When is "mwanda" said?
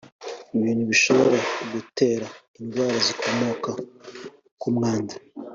4.75-5.15